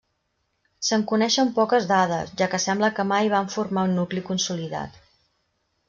Se'n 0.87 1.03
coneixen 1.11 1.51
poques 1.59 1.85
dades, 1.93 2.33
ja 2.41 2.49
que 2.55 2.63
sembla 2.65 2.91
que 3.01 3.07
mai 3.13 3.33
van 3.37 3.55
formar 3.59 3.85
un 3.91 3.97
nucli 4.01 4.29
consolidat. 4.33 5.03